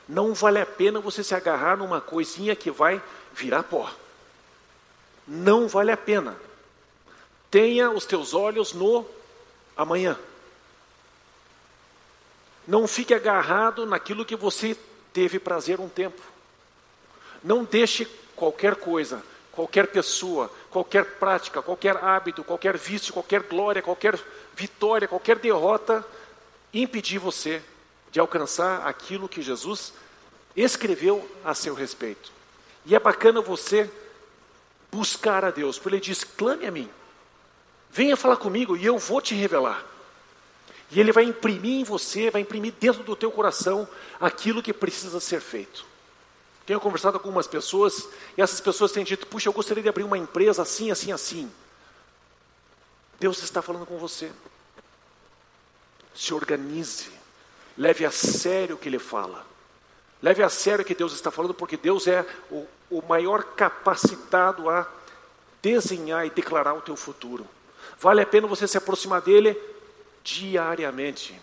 [0.08, 3.92] Não vale a pena você se agarrar numa coisinha que vai virar pó.
[5.26, 6.36] Não vale a pena.
[7.52, 9.04] Tenha os teus olhos no
[9.76, 10.18] amanhã.
[12.66, 14.74] Não fique agarrado naquilo que você
[15.12, 16.22] teve prazer um tempo.
[17.44, 24.18] Não deixe qualquer coisa, qualquer pessoa, qualquer prática, qualquer hábito, qualquer vício, qualquer glória, qualquer
[24.56, 26.02] vitória, qualquer derrota
[26.72, 27.62] impedir você
[28.10, 29.92] de alcançar aquilo que Jesus
[30.56, 32.32] escreveu a seu respeito.
[32.86, 33.90] E é bacana você
[34.90, 36.88] buscar a Deus, porque ele diz: clame a mim,
[37.92, 39.84] venha falar comigo e eu vou te revelar.
[40.90, 43.88] E ele vai imprimir em você, vai imprimir dentro do teu coração
[44.20, 45.84] aquilo que precisa ser feito.
[46.66, 50.04] Tenho conversado com algumas pessoas e essas pessoas têm dito: puxa, eu gostaria de abrir
[50.04, 51.50] uma empresa assim, assim, assim.
[53.18, 54.30] Deus está falando com você.
[56.14, 57.10] Se organize,
[57.76, 59.46] leve a sério o que ele fala.
[60.20, 64.68] Leve a sério o que Deus está falando, porque Deus é o, o maior capacitado
[64.68, 64.86] a
[65.60, 67.46] desenhar e declarar o teu futuro.
[68.02, 69.56] Vale a pena você se aproximar dele
[70.24, 71.40] diariamente.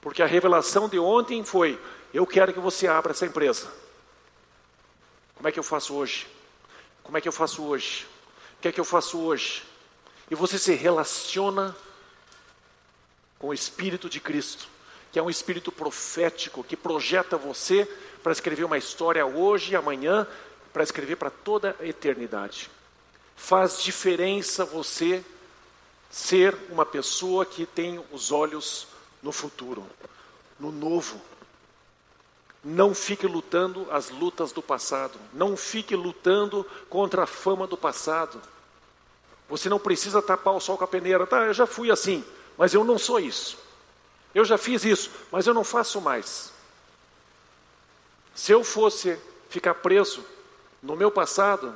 [0.00, 1.78] Porque a revelação de ontem foi:
[2.14, 3.70] eu quero que você abra essa empresa.
[5.34, 6.26] Como é que eu faço hoje?
[7.02, 8.06] Como é que eu faço hoje?
[8.56, 9.62] O que é que eu faço hoje?
[10.30, 11.76] E você se relaciona
[13.38, 14.68] com o Espírito de Cristo,
[15.12, 17.86] que é um espírito profético que projeta você
[18.22, 20.26] para escrever uma história hoje e amanhã,
[20.72, 22.70] para escrever para toda a eternidade.
[23.36, 25.22] Faz diferença você
[26.10, 28.88] ser uma pessoa que tem os olhos
[29.22, 29.86] no futuro,
[30.58, 31.20] no novo.
[32.62, 35.18] Não fique lutando as lutas do passado.
[35.32, 38.40] Não fique lutando contra a fama do passado.
[39.48, 41.26] Você não precisa tapar o sol com a peneira.
[41.26, 42.24] Tá, eu já fui assim,
[42.58, 43.56] mas eu não sou isso.
[44.34, 46.52] Eu já fiz isso, mas eu não faço mais.
[48.34, 49.18] Se eu fosse
[49.48, 50.24] ficar preso
[50.82, 51.74] no meu passado,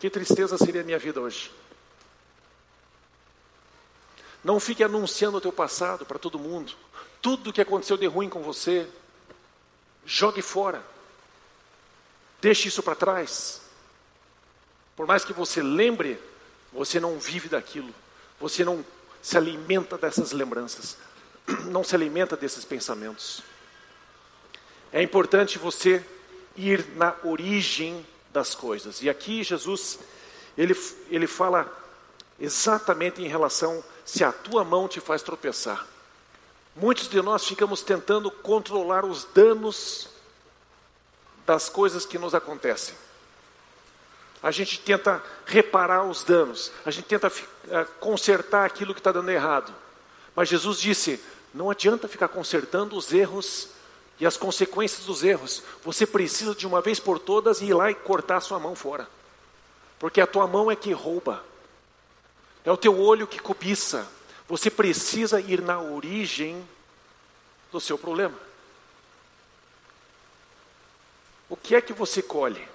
[0.00, 1.52] que tristeza seria a minha vida hoje.
[4.42, 6.72] Não fique anunciando o teu passado para todo mundo.
[7.22, 8.88] Tudo que aconteceu de ruim com você,
[10.04, 10.82] jogue fora.
[12.40, 13.60] Deixe isso para trás.
[14.96, 16.18] Por mais que você lembre,
[16.72, 17.94] você não vive daquilo.
[18.40, 18.84] Você não
[19.22, 20.96] se alimenta dessas lembranças
[21.66, 23.42] não se alimenta desses pensamentos.
[24.92, 26.04] É importante você
[26.56, 29.02] ir na origem das coisas.
[29.02, 29.98] E aqui Jesus,
[30.56, 30.74] ele,
[31.10, 31.70] ele fala
[32.38, 35.86] exatamente em relação se a tua mão te faz tropeçar.
[36.74, 40.08] Muitos de nós ficamos tentando controlar os danos
[41.46, 42.94] das coisas que nos acontecem.
[44.42, 47.32] A gente tenta reparar os danos, a gente tenta uh,
[47.98, 49.74] consertar aquilo que está dando errado.
[50.34, 51.20] Mas Jesus disse:
[51.52, 53.68] não adianta ficar consertando os erros
[54.20, 55.62] e as consequências dos erros.
[55.82, 59.08] Você precisa de uma vez por todas ir lá e cortar a sua mão fora.
[59.98, 61.42] Porque a tua mão é que rouba.
[62.62, 64.06] É o teu olho que cobiça.
[64.46, 66.68] Você precisa ir na origem
[67.72, 68.36] do seu problema.
[71.48, 72.68] O que é que você colhe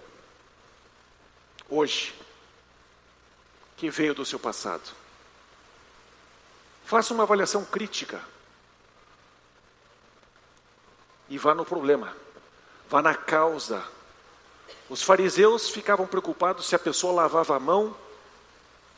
[1.70, 2.14] hoje
[3.78, 4.92] que veio do seu passado?
[6.86, 8.22] Faça uma avaliação crítica
[11.30, 12.16] e vá no problema,
[12.90, 13.84] vá na causa.
[14.90, 17.96] Os fariseus ficavam preocupados se a pessoa lavava a mão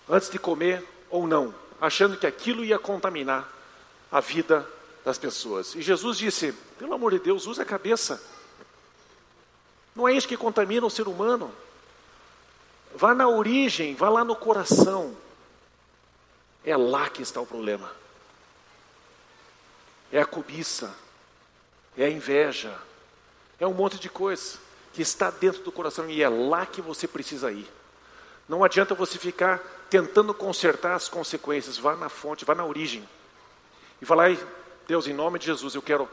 [0.09, 3.47] antes de comer ou não, achando que aquilo ia contaminar
[4.11, 4.67] a vida
[5.03, 5.75] das pessoas.
[5.75, 8.21] E Jesus disse: pelo amor de Deus, use a cabeça.
[9.95, 11.51] Não é isso que contamina o ser humano.
[12.95, 15.15] Vá na origem, vá lá no coração.
[16.63, 17.91] É lá que está o problema.
[20.11, 20.93] É a cobiça,
[21.97, 22.77] é a inveja,
[23.59, 24.59] é um monte de coisa
[24.93, 27.67] que está dentro do coração e é lá que você precisa ir.
[28.47, 31.77] Não adianta você ficar tentando consertar as consequências.
[31.77, 33.07] Vá na fonte, vá na origem.
[34.01, 34.47] E fala, ai,
[34.87, 36.07] Deus, em nome de Jesus, eu quero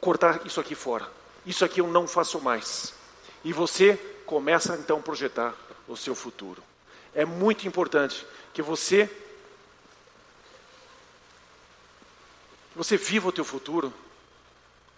[0.00, 1.08] cortar isso aqui fora.
[1.44, 2.94] Isso aqui eu não faço mais.
[3.44, 5.54] E você começa então a projetar
[5.86, 6.62] o seu futuro.
[7.14, 9.10] É muito importante que você
[12.74, 13.92] você viva o teu futuro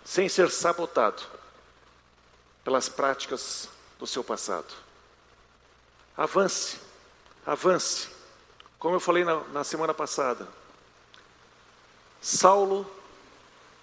[0.05, 1.23] sem ser sabotado
[2.65, 4.73] pelas práticas do seu passado.
[6.17, 6.79] Avance,
[7.47, 8.09] avance.
[8.79, 10.49] Como eu falei na, na semana passada,
[12.21, 12.91] Saulo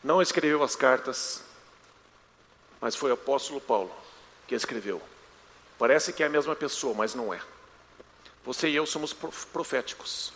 [0.04, 1.44] não escreveu as cartas,
[2.80, 3.92] mas foi o apóstolo Paulo
[4.48, 5.02] que escreveu.
[5.78, 7.42] Parece que é a mesma pessoa, mas não é.
[8.46, 10.32] Você e eu somos proféticos.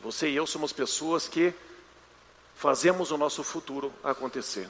[0.00, 1.54] Você e eu somos pessoas que
[2.54, 4.68] fazemos o nosso futuro acontecer.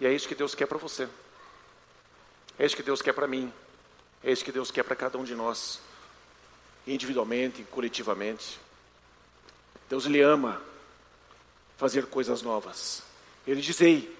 [0.00, 1.08] E é isso que Deus quer para você.
[2.58, 3.52] É isso que Deus quer para mim.
[4.22, 5.80] É isso que Deus quer para cada um de nós,
[6.86, 8.60] individualmente, coletivamente.
[9.88, 10.60] Deus lhe ama
[11.76, 13.02] fazer coisas novas.
[13.46, 14.14] Ele diz: Ei,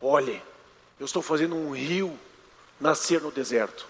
[0.00, 0.40] olhe,
[0.98, 2.16] eu estou fazendo um rio
[2.78, 3.86] nascer no deserto.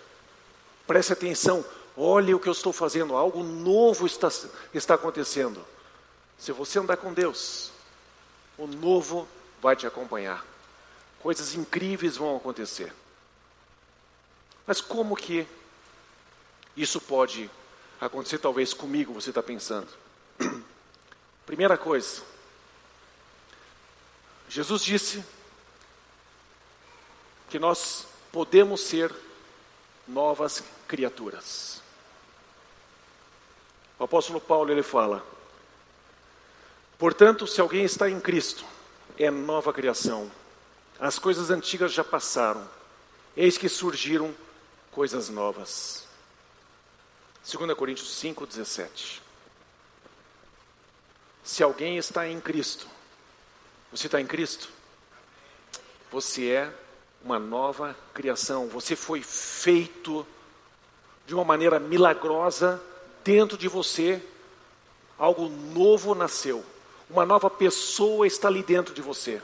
[0.86, 1.64] Preste atenção,
[1.96, 4.28] olhe o que eu estou fazendo, algo novo está,
[4.72, 5.64] está acontecendo.
[6.38, 7.70] Se você andar com Deus,
[8.56, 9.28] o novo
[9.60, 10.49] vai te acompanhar.
[11.22, 12.92] Coisas incríveis vão acontecer.
[14.66, 15.46] Mas como que
[16.76, 17.50] isso pode
[18.00, 19.88] acontecer, talvez comigo, você está pensando?
[21.44, 22.22] Primeira coisa,
[24.48, 25.24] Jesus disse
[27.48, 29.14] que nós podemos ser
[30.06, 31.82] novas criaturas.
[33.98, 35.24] O apóstolo Paulo ele fala:
[36.98, 38.64] Portanto, se alguém está em Cristo,
[39.18, 40.30] é nova criação.
[41.00, 42.68] As coisas antigas já passaram,
[43.34, 44.34] eis que surgiram
[44.92, 46.06] coisas novas.
[47.50, 49.22] 2 Coríntios 5, 17.
[51.42, 52.86] Se alguém está em Cristo,
[53.90, 54.68] você está em Cristo?
[56.12, 56.74] Você é
[57.24, 58.68] uma nova criação.
[58.68, 60.26] Você foi feito
[61.26, 62.80] de uma maneira milagrosa
[63.24, 64.22] dentro de você.
[65.18, 66.64] Algo novo nasceu.
[67.08, 69.42] Uma nova pessoa está ali dentro de você.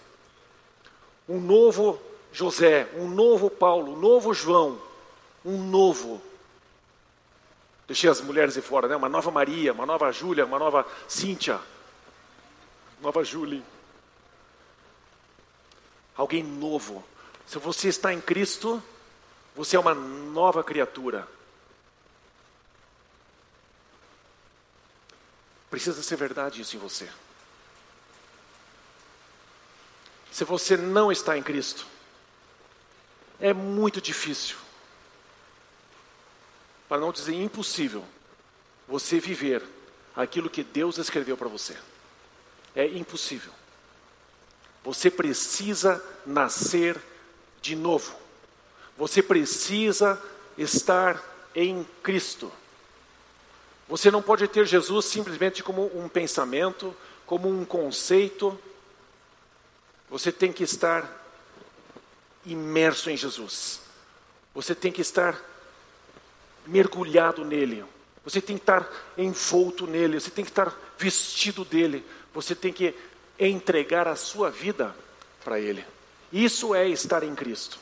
[1.29, 2.01] Um novo
[2.33, 4.81] José, um novo Paulo, um novo João,
[5.45, 6.23] um novo.
[7.87, 8.97] Deixei as mulheres de fora, né?
[8.97, 11.61] Uma nova Maria, uma nova Júlia, uma nova Cíntia,
[13.01, 13.62] nova Júlia.
[16.17, 17.05] Alguém novo.
[17.47, 18.83] Se você está em Cristo,
[19.55, 21.27] você é uma nova criatura.
[25.71, 27.09] Precisa ser verdade isso em você.
[30.37, 31.87] Se você não está em Cristo,
[33.40, 34.59] é muito difícil
[36.87, 38.05] para não dizer impossível,
[38.87, 39.62] você viver
[40.14, 41.75] aquilo que Deus escreveu para você.
[42.75, 43.51] É impossível.
[44.85, 47.01] Você precisa nascer
[47.62, 48.14] de novo.
[48.99, 50.22] Você precisa
[50.59, 51.18] estar
[51.55, 52.53] em Cristo.
[53.88, 56.94] Você não pode ter Jesus simplesmente como um pensamento,
[57.25, 58.61] como um conceito.
[60.09, 61.11] Você tem que estar
[62.45, 63.81] imerso em Jesus.
[64.55, 65.40] Você tem que estar
[66.66, 67.85] mergulhado nele.
[68.25, 72.92] Você tem que estar envolto nele, você tem que estar vestido dele, você tem que
[73.38, 74.95] entregar a sua vida
[75.45, 75.85] para ele.
[76.33, 77.79] Isso é estar em Cristo.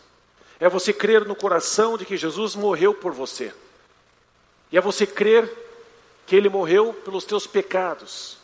[0.61, 3.55] É você crer no coração de que Jesus morreu por você.
[4.71, 5.51] E é você crer
[6.27, 8.37] que ele morreu pelos teus pecados.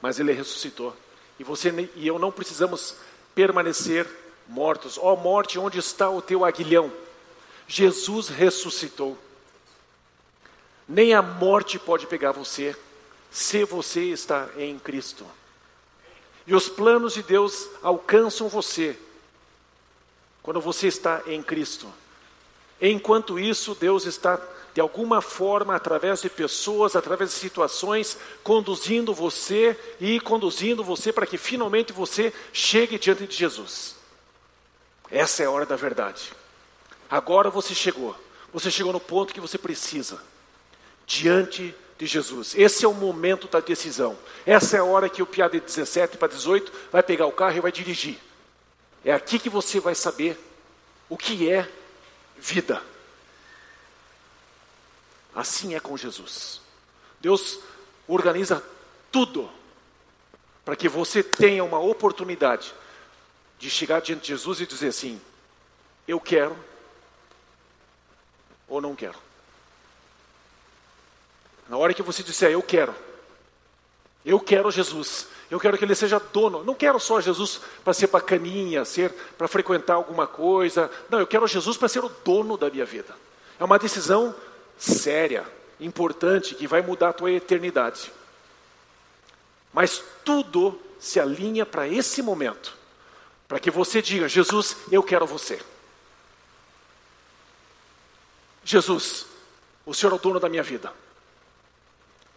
[0.00, 0.94] Mas ele ressuscitou.
[1.40, 2.96] E você e eu não precisamos
[3.34, 4.06] permanecer
[4.46, 4.98] mortos.
[4.98, 6.92] Ó oh, morte, onde está o teu aguilhão?
[7.66, 9.16] Jesus ressuscitou.
[10.86, 12.76] Nem a morte pode pegar você
[13.30, 15.24] se você está em Cristo.
[16.46, 18.98] E os planos de Deus alcançam você
[20.42, 21.90] quando você está em Cristo.
[22.78, 24.38] Enquanto isso, Deus está,
[24.72, 31.26] de alguma forma, através de pessoas, através de situações, conduzindo você e conduzindo você para
[31.26, 33.96] que finalmente você chegue diante de Jesus.
[35.10, 36.32] Essa é a hora da verdade.
[37.10, 38.16] Agora você chegou.
[38.52, 40.22] Você chegou no ponto que você precisa.
[41.06, 42.54] Diante de Jesus.
[42.56, 44.16] Esse é o momento da decisão.
[44.46, 47.56] Essa é a hora que o piá de 17 para 18 vai pegar o carro
[47.56, 48.18] e vai dirigir.
[49.04, 50.38] É aqui que você vai saber
[51.08, 51.68] o que é
[52.38, 52.80] vida.
[55.34, 56.60] Assim é com Jesus.
[57.20, 57.60] Deus
[58.06, 58.62] organiza
[59.12, 59.50] tudo
[60.64, 62.74] para que você tenha uma oportunidade
[63.58, 65.20] de chegar diante de Jesus e dizer assim:
[66.08, 66.56] Eu quero
[68.68, 69.18] ou não quero.
[71.68, 72.94] Na hora que você disser, eu quero,
[74.24, 78.08] eu quero Jesus, eu quero que Ele seja dono, não quero só Jesus para ser
[78.08, 82.68] bacaninha, ser para frequentar alguma coisa, não, eu quero Jesus para ser o dono da
[82.68, 83.14] minha vida.
[83.58, 84.34] É uma decisão
[84.80, 85.46] séria,
[85.78, 88.10] importante, que vai mudar a tua eternidade.
[89.72, 92.76] Mas tudo se alinha para esse momento,
[93.46, 95.62] para que você diga: Jesus, eu quero você.
[98.64, 99.26] Jesus,
[99.84, 100.92] o Senhor é o dono da minha vida.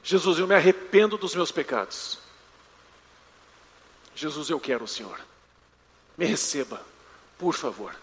[0.03, 2.19] Jesus, eu me arrependo dos meus pecados.
[4.13, 5.19] Jesus, eu quero o Senhor.
[6.17, 6.81] Me receba,
[7.39, 7.95] por favor.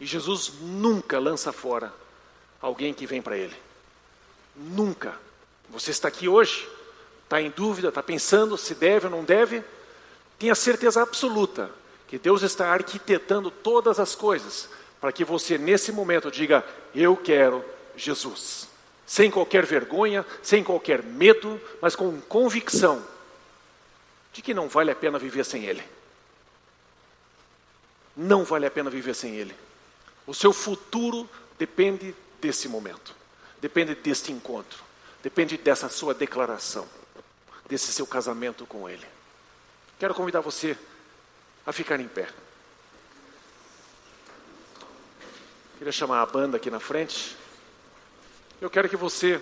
[0.00, 2.01] E Jesus nunca lança fora
[2.62, 3.56] alguém que vem para Ele.
[4.56, 5.14] Nunca.
[5.68, 6.68] Você está aqui hoje,
[7.24, 9.62] está em dúvida, está pensando se deve ou não deve,
[10.38, 11.70] tenha certeza absoluta
[12.06, 14.68] que Deus está arquitetando todas as coisas
[15.00, 17.64] para que você, nesse momento, diga: Eu quero
[17.96, 18.68] Jesus.
[19.04, 23.04] Sem qualquer vergonha, sem qualquer medo, mas com convicção
[24.32, 25.82] de que não vale a pena viver sem Ele.
[28.16, 29.54] Não vale a pena viver sem Ele.
[30.26, 33.14] O seu futuro depende desse momento,
[33.60, 34.82] depende deste encontro,
[35.22, 36.86] depende dessa sua declaração,
[37.66, 39.06] desse seu casamento com Ele.
[39.98, 40.76] Quero convidar você
[41.64, 42.28] a ficar em pé.
[45.78, 47.36] Queria chamar a banda aqui na frente.
[48.60, 49.40] Eu quero que você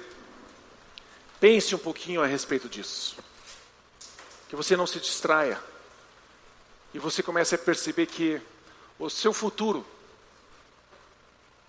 [1.41, 3.17] pense um pouquinho a respeito disso
[4.51, 5.63] que você não se distraia
[6.93, 8.43] e você comece a perceber que
[8.99, 9.87] o seu futuro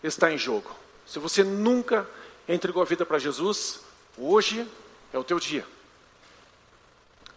[0.03, 0.75] está em jogo.
[1.11, 2.07] Se você nunca
[2.47, 3.81] entregou a vida para Jesus,
[4.17, 4.65] hoje
[5.11, 5.67] é o teu dia.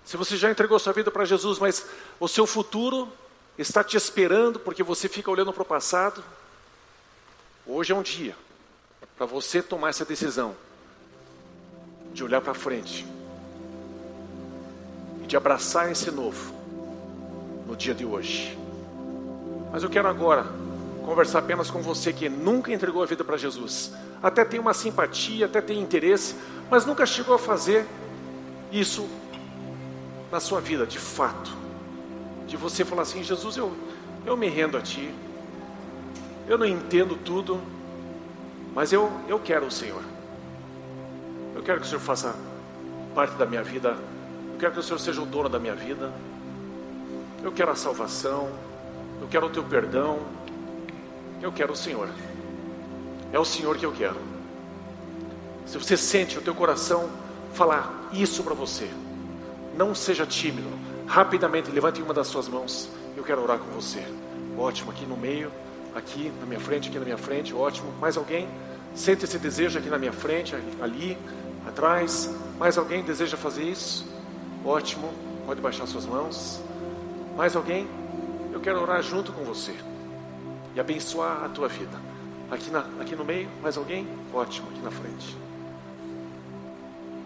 [0.04, 1.84] Se você já entregou sua vida para Jesus, mas
[2.20, 3.12] o seu futuro
[3.58, 6.22] está te esperando porque você fica olhando para o passado,
[7.66, 8.36] hoje é um dia
[9.16, 10.54] para você tomar essa decisão
[12.12, 13.04] de olhar para frente
[15.20, 16.54] e de abraçar esse novo
[17.66, 18.56] no dia de hoje.
[19.72, 20.46] Mas eu quero agora
[21.04, 23.92] conversar apenas com você que nunca entregou a vida para Jesus.
[24.22, 26.34] Até tem uma simpatia, até tem interesse,
[26.70, 27.86] mas nunca chegou a fazer
[28.72, 29.08] isso
[30.32, 31.50] na sua vida, de fato.
[32.46, 33.72] De você falar assim: Jesus, eu,
[34.24, 35.12] eu me rendo a Ti,
[36.48, 37.60] eu não entendo tudo,
[38.74, 40.02] mas eu, eu quero o Senhor.
[41.54, 42.34] Eu quero que o Senhor faça
[43.14, 43.96] parte da minha vida
[44.54, 46.12] eu quero que o Senhor seja o dono da minha vida.
[47.42, 48.48] Eu quero a salvação.
[49.20, 50.20] Eu quero o teu perdão.
[51.44, 52.08] Eu quero o Senhor.
[53.30, 54.16] É o Senhor que eu quero.
[55.66, 57.10] Se você sente o teu coração
[57.52, 58.88] falar isso para você,
[59.76, 60.70] não seja tímido.
[61.06, 62.88] Rapidamente levante uma das suas mãos.
[63.14, 64.02] Eu quero orar com você.
[64.56, 65.52] Ótimo, aqui no meio,
[65.94, 67.92] aqui na minha frente, aqui na minha frente, ótimo.
[68.00, 68.48] Mais alguém?
[68.94, 71.18] Sente esse desejo aqui na minha frente, ali,
[71.68, 72.34] atrás.
[72.58, 74.10] Mais alguém deseja fazer isso?
[74.64, 75.12] Ótimo,
[75.44, 76.58] pode baixar suas mãos.
[77.36, 77.86] Mais alguém?
[78.50, 79.76] Eu quero orar junto com você
[80.74, 81.96] e abençoar a tua vida.
[82.50, 84.06] Aqui, na, aqui no meio, mais alguém?
[84.32, 85.36] Ótimo, aqui na frente.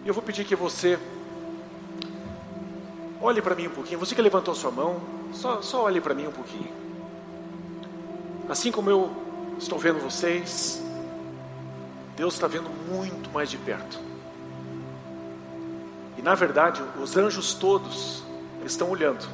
[0.05, 0.97] E eu vou pedir que você
[3.21, 3.99] olhe para mim um pouquinho.
[3.99, 5.01] Você que levantou sua mão,
[5.33, 6.71] só, só olhe para mim um pouquinho.
[8.47, 9.11] Assim como eu
[9.57, 10.81] estou vendo vocês,
[12.15, 13.99] Deus está vendo muito mais de perto.
[16.17, 18.23] E na verdade, os anjos todos
[18.65, 19.27] estão olhando.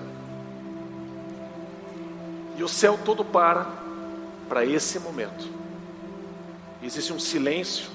[2.57, 3.84] E o céu todo para
[4.47, 5.49] para esse momento.
[6.81, 7.89] Existe um silêncio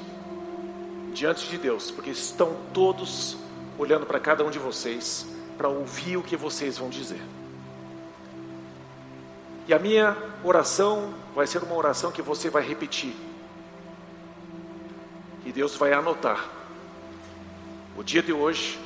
[1.12, 3.36] diante de Deus, porque estão todos
[3.78, 5.26] olhando para cada um de vocês
[5.56, 7.20] para ouvir o que vocês vão dizer.
[9.68, 13.14] E a minha oração vai ser uma oração que você vai repetir.
[15.44, 16.48] E Deus vai anotar
[17.96, 18.78] o dia de hoje,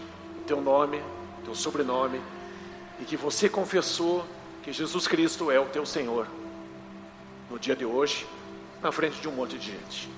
[0.46, 1.00] teu nome,
[1.44, 2.20] teu sobrenome,
[3.00, 4.24] e que você confessou
[4.62, 6.26] que Jesus Cristo é o teu Senhor
[7.50, 8.26] no dia de hoje,
[8.82, 10.10] na frente de um monte de gente.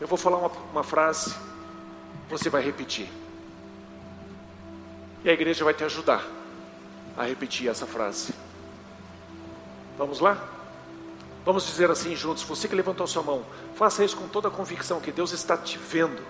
[0.00, 1.34] Eu vou falar uma, uma frase,
[2.28, 3.08] você vai repetir.
[5.24, 6.24] E a igreja vai te ajudar
[7.16, 8.34] a repetir essa frase.
[9.96, 10.48] Vamos lá?
[11.44, 13.44] Vamos dizer assim juntos: você que levantou sua mão,
[13.74, 16.22] faça isso com toda a convicção que Deus está te vendo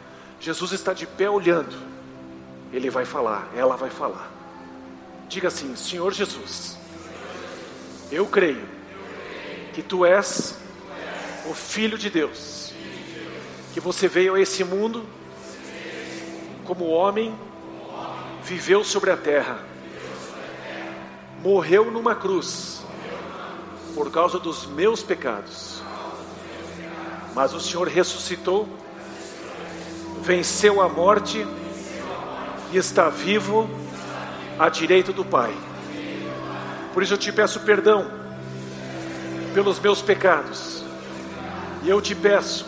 [0.43, 1.73] Jesus está de pé olhando.
[2.73, 4.29] Ele vai falar, ela vai falar.
[5.29, 6.77] Diga assim: Senhor Jesus,
[8.11, 8.67] eu creio
[9.73, 10.59] que tu és
[11.49, 12.73] o Filho de Deus,
[13.73, 15.05] que você veio a esse mundo
[16.65, 17.35] como homem,
[18.45, 19.59] viveu sobre a terra,
[21.43, 22.83] morreu numa cruz
[23.95, 25.83] por causa dos meus pecados
[27.35, 28.69] mas o Senhor ressuscitou,
[30.21, 31.47] venceu a morte
[32.71, 33.69] e está vivo
[34.59, 35.55] à direita do Pai.
[36.93, 38.22] Por isso eu te peço perdão
[39.53, 40.83] pelos meus pecados.
[41.83, 42.67] E eu te peço,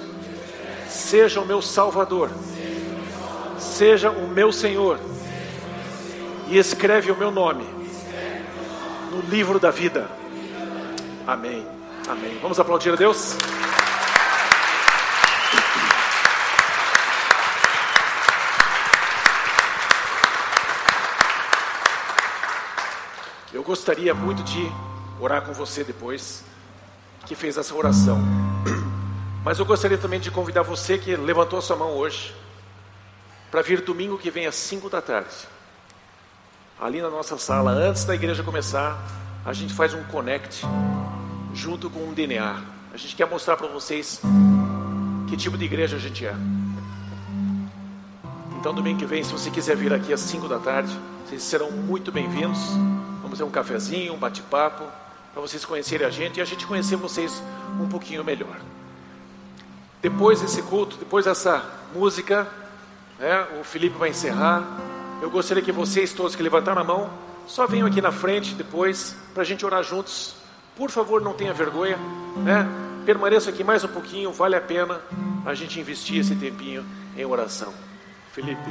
[0.89, 2.31] seja o meu Salvador,
[3.59, 4.99] seja o meu Senhor,
[6.49, 7.65] e escreve o meu nome
[9.11, 10.09] no livro da vida.
[11.27, 11.67] Amém.
[12.09, 12.39] Amém.
[12.43, 13.37] Vamos aplaudir a Deus?
[23.53, 24.71] Eu gostaria muito de
[25.21, 26.45] orar com você depois
[27.27, 28.21] que fez essa oração.
[29.45, 32.35] Mas eu gostaria também de convidar você que levantou a sua mão hoje
[33.51, 35.35] para vir domingo que vem às 5 da tarde.
[36.81, 38.99] Ali na nossa sala, antes da igreja começar,
[39.45, 40.63] a gente faz um connect
[41.53, 42.63] junto com um DNA.
[42.93, 44.21] A gente quer mostrar para vocês
[45.29, 46.35] que tipo de igreja a gente é.
[48.59, 51.71] Então, domingo que vem, se você quiser vir aqui às 5 da tarde, vocês serão
[51.71, 52.59] muito bem-vindos.
[53.21, 54.85] Vamos ter um cafezinho, um bate-papo,
[55.35, 57.43] para vocês conhecerem a gente e a gente conhecer vocês
[57.81, 58.57] um pouquinho melhor.
[60.01, 62.47] Depois desse culto, depois dessa música,
[63.19, 64.65] né, o Felipe vai encerrar.
[65.21, 67.11] Eu gostaria que vocês todos que levantaram a mão,
[67.49, 70.37] só venham aqui na frente depois, para a gente orar juntos.
[70.77, 71.99] Por favor, não tenha vergonha,
[72.37, 72.69] né?
[73.05, 75.01] Permaneça aqui mais um pouquinho, vale a pena
[75.45, 77.75] a gente investir esse tempinho em oração.
[78.33, 78.71] Felipe.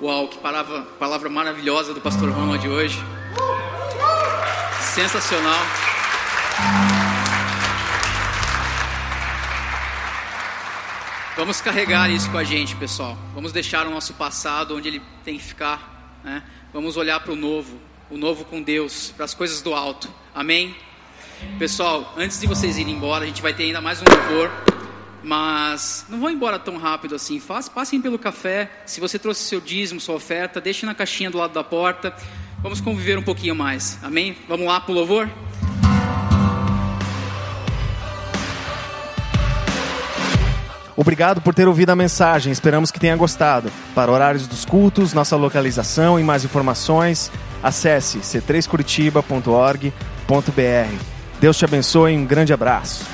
[0.00, 2.98] Uau, que palavra, palavra maravilhosa do pastor Roma de hoje.
[4.94, 5.64] Sensacional.
[11.34, 13.16] Vamos carregar isso com a gente, pessoal.
[13.34, 16.20] Vamos deixar o nosso passado onde ele tem que ficar.
[16.22, 16.42] Né?
[16.74, 17.80] Vamos olhar para o novo,
[18.10, 20.12] o novo com Deus, para as coisas do alto.
[20.34, 20.76] Amém?
[21.58, 24.50] Pessoal, antes de vocês irem embora, a gente vai ter ainda mais um louvor.
[25.24, 27.40] Mas não vão embora tão rápido assim.
[27.74, 28.70] Passem pelo café.
[28.84, 32.14] Se você trouxe seu dízimo, sua oferta, deixe na caixinha do lado da porta.
[32.62, 33.98] Vamos conviver um pouquinho mais.
[34.02, 34.36] Amém?
[34.48, 35.28] Vamos lá para o louvor?
[40.96, 43.72] Obrigado por ter ouvido a mensagem, esperamos que tenha gostado.
[43.94, 47.30] Para horários dos cultos, nossa localização e mais informações,
[47.62, 50.96] acesse c3curitiba.org.br.
[51.40, 53.04] Deus te abençoe e um grande abraço.